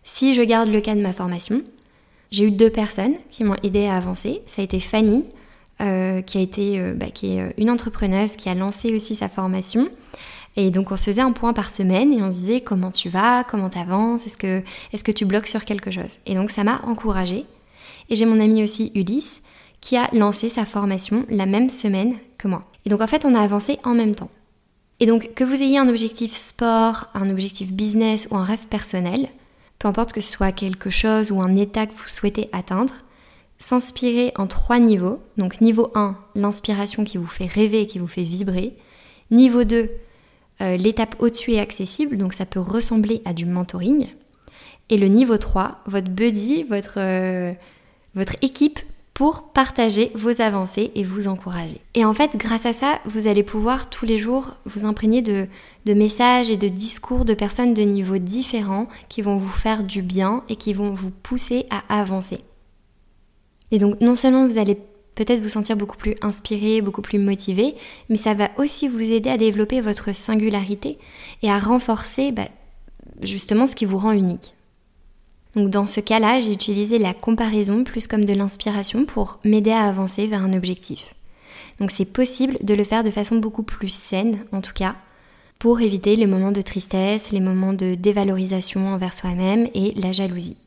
Si 0.05 0.33
je 0.33 0.41
garde 0.41 0.69
le 0.69 0.79
cas 0.79 0.95
de 0.95 1.01
ma 1.01 1.12
formation, 1.12 1.62
j'ai 2.31 2.45
eu 2.45 2.51
deux 2.51 2.69
personnes 2.69 3.15
qui 3.29 3.43
m'ont 3.43 3.57
aidé 3.62 3.88
à 3.88 3.97
avancer. 3.97 4.41
Ça 4.45 4.62
a 4.62 4.65
été 4.65 4.79
Fanny, 4.79 5.25
euh, 5.81 6.21
qui 6.21 6.38
a 6.38 6.41
été, 6.41 6.79
bah, 6.93 7.07
qui 7.13 7.38
est 7.38 7.53
une 7.57 7.69
entrepreneuse 7.69 8.38
qui 8.38 8.47
a 8.47 8.55
lancé 8.55 8.95
aussi 8.95 9.15
sa 9.15 9.27
formation 9.27 9.89
et 10.57 10.71
donc 10.71 10.91
on 10.91 10.97
se 10.97 11.05
faisait 11.05 11.21
un 11.21 11.33
point 11.33 11.53
par 11.53 11.69
semaine 11.69 12.13
et 12.13 12.21
on 12.21 12.31
se 12.31 12.38
disait 12.38 12.62
comment 12.62 12.91
tu 12.91 13.09
vas, 13.09 13.43
comment 13.43 13.69
t'avances, 13.69 14.25
est-ce 14.25 14.38
que, 14.38 14.63
est-ce 14.93 15.03
que 15.03 15.12
tu 15.12 15.25
bloques 15.25 15.47
sur 15.47 15.65
quelque 15.65 15.91
chose? 15.91 16.17
Et 16.25 16.35
donc 16.35 16.50
ça 16.50 16.63
m'a 16.63 16.81
encouragée. 16.83 17.45
Et 18.09 18.15
j'ai 18.15 18.25
mon 18.25 18.39
ami 18.39 18.63
aussi 18.63 18.91
Ulysse 18.95 19.41
qui 19.81 19.97
a 19.97 20.09
lancé 20.13 20.47
sa 20.50 20.65
formation 20.65 21.25
la 21.29 21.45
même 21.45 21.69
semaine 21.69 22.15
que 22.38 22.47
moi. 22.47 22.63
Et 22.85 22.89
donc 22.89 23.01
en 23.01 23.07
fait 23.07 23.25
on 23.25 23.35
a 23.35 23.41
avancé 23.41 23.79
en 23.83 23.93
même 23.93 24.15
temps. 24.15 24.29
Et 25.01 25.05
donc 25.05 25.33
que 25.33 25.43
vous 25.43 25.62
ayez 25.62 25.77
un 25.77 25.89
objectif 25.89 26.33
sport, 26.33 27.09
un 27.13 27.29
objectif 27.29 27.74
business 27.74 28.27
ou 28.31 28.38
un 28.38 28.43
rêve 28.45 28.67
personnel, 28.67 29.27
que 29.92 30.22
ce 30.22 30.32
soit 30.32 30.51
quelque 30.51 30.89
chose 30.89 31.32
ou 31.32 31.42
un 31.42 31.56
état 31.56 31.86
que 31.86 31.94
vous 31.94 32.10
souhaitez 32.10 32.50
atteindre, 32.51 32.94
s'inspirer 33.58 34.32
en 34.36 34.48
trois 34.48 34.80
niveaux. 34.80 35.20
Donc 35.38 35.62
niveau 35.62 35.92
1, 35.96 36.18
l'inspiration 36.36 37.04
qui 37.04 37.18
vous 37.18 37.27
fait 37.27 37.46
rêver 37.46 37.86
qui 37.86 38.00
vous 38.00 38.08
fait 38.08 38.24
vibrer. 38.24 38.75
Niveau 39.32 39.63
2, 39.63 39.89
euh, 40.62 40.77
l'étape 40.77 41.15
au-dessus 41.20 41.54
est 41.54 41.60
accessible, 41.60 42.18
donc 42.18 42.34
ça 42.34 42.46
peut 42.46 42.60
ressembler 42.60 43.22
à 43.25 43.34
du 43.34 43.46
mentoring. 43.46 44.08
Et 44.89 44.98
le 44.98 45.08
niveau 45.08 45.38
3, 45.38 45.82
votre 45.86 46.10
buddy, 46.10 46.63
votre, 46.63 46.98
euh, 46.98 47.54
votre 48.15 48.36
équipe 48.42 48.80
pour 49.15 49.43
partager 49.43 50.12
vos 50.13 50.41
avancées 50.41 50.91
et 50.93 51.05
vous 51.05 51.29
encourager. 51.29 51.79
Et 51.93 52.03
en 52.03 52.13
fait, 52.13 52.36
grâce 52.36 52.65
à 52.65 52.74
ça, 52.74 53.00
vous 53.05 53.27
allez 53.27 53.43
pouvoir 53.43 53.89
tous 53.89 54.05
les 54.05 54.19
jours 54.19 54.55
vous 54.65 54.86
imprégner 54.86 55.22
de, 55.22 55.48
messages 55.88 56.50
et 56.50 56.57
de 56.57 56.67
discours 56.67 57.24
de 57.24 57.34
personnes 57.34 57.74
de 57.74 57.81
niveaux 57.81 58.17
différents 58.17 58.89
qui 59.07 59.22
vont 59.22 59.38
vous 59.38 59.50
faire 59.50 59.84
du 59.84 60.01
bien 60.01 60.43
et 60.50 60.57
qui 60.57 60.74
vont 60.74 60.93
vous 60.93 61.12
pousser 61.12 61.65
à 61.69 61.98
avancer. 61.98 62.39
Et 63.72 63.79
donc 63.79 64.01
non 64.01 64.17
seulement 64.17 64.45
vous 64.45 64.57
allez 64.57 64.77
peut-être 65.15 65.39
vous 65.39 65.48
sentir 65.48 65.77
beaucoup 65.77 65.98
plus 65.98 66.15
inspiré, 66.22 66.81
beaucoup 66.81 67.01
plus 67.01 67.17
motivé, 67.17 67.75
mais 68.10 68.17
ça 68.17 68.34
va 68.34 68.50
aussi 68.57 68.89
vous 68.89 69.13
aider 69.13 69.29
à 69.29 69.38
développer 69.38 69.79
votre 69.79 70.13
singularité 70.13 70.98
et 71.41 71.50
à 71.50 71.57
renforcer 71.57 72.34
bah, 72.34 72.50
justement 73.22 73.65
ce 73.65 73.77
qui 73.77 73.86
vous 73.86 73.98
rend 73.98 74.12
unique. 74.12 74.54
Donc 75.55 75.69
dans 75.69 75.85
ce 75.85 76.01
cas-là, 76.01 76.41
j'ai 76.41 76.51
utilisé 76.51 76.97
la 76.97 77.13
comparaison 77.13 77.83
plus 77.83 78.07
comme 78.07 78.25
de 78.25 78.33
l'inspiration 78.33 79.05
pour 79.05 79.39
m'aider 79.43 79.71
à 79.71 79.83
avancer 79.83 80.27
vers 80.27 80.43
un 80.43 80.53
objectif. 80.53 81.15
Donc 81.79 81.91
c'est 81.91 82.05
possible 82.05 82.57
de 82.62 82.74
le 82.74 82.83
faire 82.83 83.03
de 83.03 83.12
façon 83.12 83.38
beaucoup 83.38 83.63
plus 83.63 83.93
saine, 83.93 84.39
en 84.51 84.62
tout 84.62 84.74
cas, 84.74 84.95
pour 85.59 85.81
éviter 85.81 86.15
les 86.15 86.27
moments 86.27 86.51
de 86.51 86.62
tristesse, 86.62 87.31
les 87.31 87.39
moments 87.39 87.74
de 87.74 87.95
dévalorisation 87.95 88.88
envers 88.89 89.13
soi-même 89.13 89.67
et 89.74 89.93
la 89.95 90.12
jalousie. 90.12 90.57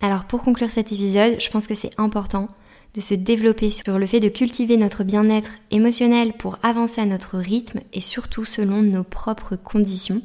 Alors 0.00 0.24
pour 0.24 0.42
conclure 0.42 0.70
cet 0.70 0.92
épisode, 0.92 1.36
je 1.40 1.50
pense 1.50 1.66
que 1.66 1.74
c'est 1.74 1.98
important 1.98 2.48
de 2.94 3.00
se 3.00 3.14
développer 3.14 3.70
sur 3.70 3.98
le 3.98 4.06
fait 4.06 4.20
de 4.20 4.28
cultiver 4.28 4.76
notre 4.76 5.04
bien-être 5.04 5.50
émotionnel 5.70 6.32
pour 6.32 6.58
avancer 6.62 7.02
à 7.02 7.06
notre 7.06 7.36
rythme 7.36 7.80
et 7.92 8.00
surtout 8.00 8.44
selon 8.44 8.82
nos 8.82 9.04
propres 9.04 9.56
conditions. 9.56 10.22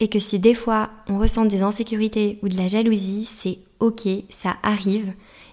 Et 0.00 0.08
que 0.08 0.18
si 0.18 0.38
des 0.38 0.54
fois 0.54 0.90
on 1.08 1.18
ressent 1.18 1.44
des 1.44 1.62
insécurités 1.62 2.38
ou 2.42 2.48
de 2.48 2.56
la 2.56 2.68
jalousie, 2.68 3.24
c'est 3.24 3.58
ok, 3.80 4.08
ça 4.30 4.56
arrive. 4.62 5.12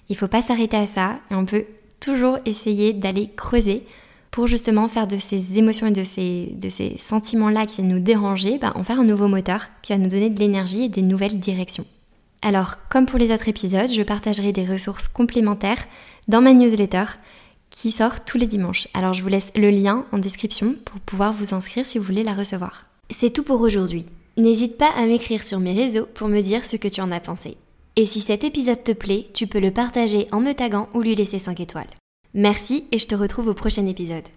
Il 0.10 0.16
faut 0.16 0.28
pas 0.28 0.42
s'arrêter 0.42 0.78
à 0.78 0.88
ça 0.88 1.20
et 1.32 1.36
on 1.36 1.46
peut 1.46 1.66
toujours 2.00 2.38
essayer 2.46 2.94
d'aller 2.94 3.32
creuser 3.36 3.84
pour 4.30 4.48
justement 4.48 4.88
faire 4.88 5.08
de 5.08 5.18
ces 5.18 5.58
émotions 5.58 5.88
et 5.88 5.92
de 5.92 6.04
ces, 6.04 6.54
de 6.58 6.70
ces 6.70 6.98
sentiments-là 6.98 7.66
qui 7.66 7.78
viennent 7.78 7.94
nous 7.94 8.02
déranger, 8.02 8.58
bah, 8.58 8.74
en 8.76 8.84
faire 8.84 9.00
un 9.00 9.06
nouveau 9.06 9.28
moteur 9.28 9.68
qui 9.82 9.94
va 9.94 9.98
nous 9.98 10.10
donner 10.10 10.30
de 10.30 10.40
l'énergie 10.40 10.84
et 10.84 10.90
des 10.90 11.02
nouvelles 11.02 11.40
directions. 11.40 11.86
Alors, 12.42 12.76
comme 12.90 13.06
pour 13.06 13.18
les 13.18 13.34
autres 13.34 13.48
épisodes, 13.48 13.90
je 13.90 14.02
partagerai 14.04 14.52
des 14.52 14.66
ressources 14.66 15.08
complémentaires 15.08 15.86
dans 16.28 16.42
ma 16.42 16.54
newsletter 16.54 17.06
qui 17.70 17.92
sort 17.92 18.24
tous 18.26 18.38
les 18.38 18.46
dimanches. 18.46 18.88
Alors, 18.94 19.14
je 19.14 19.24
vous 19.24 19.30
laisse 19.30 19.52
le 19.56 19.70
lien 19.70 20.06
en 20.12 20.18
description 20.18 20.76
pour 20.86 21.00
pouvoir 21.00 21.34
vous 21.34 21.56
inscrire 21.56 21.86
si 21.86 21.98
vous 21.98 22.04
voulez 22.04 22.24
la 22.24 22.34
recevoir. 22.34 22.86
C'est 23.10 23.32
tout 23.32 23.44
pour 23.44 23.62
aujourd'hui. 23.62 24.06
N'hésite 24.38 24.78
pas 24.78 24.90
à 24.90 25.06
m'écrire 25.06 25.44
sur 25.44 25.60
mes 25.60 25.72
réseaux 25.72 26.08
pour 26.14 26.28
me 26.28 26.42
dire 26.42 26.66
ce 26.66 26.76
que 26.76 26.90
tu 26.90 27.00
en 27.00 27.12
as 27.12 27.22
pensé. 27.22 27.56
Et 27.96 28.06
si 28.06 28.20
cet 28.20 28.44
épisode 28.44 28.84
te 28.84 28.92
plaît, 28.92 29.28
tu 29.34 29.48
peux 29.48 29.62
le 29.62 29.72
partager 29.72 30.28
en 30.34 30.42
me 30.42 30.52
taguant 30.52 30.90
ou 30.94 31.02
lui 31.02 31.16
laisser 31.16 31.40
5 31.40 31.62
étoiles. 31.62 31.88
Merci 32.34 32.86
et 32.92 32.98
je 32.98 33.08
te 33.08 33.16
retrouve 33.16 33.48
au 33.48 33.54
prochain 33.54 33.88
épisode. 33.88 34.28